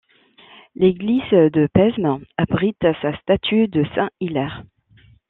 L’église 0.73 1.29
de 1.31 1.67
Pesmes 1.71 2.25
abrite 2.35 2.83
sa 3.03 3.15
statue 3.19 3.67
de 3.67 3.83
Saint-Hilaire. 3.93 4.63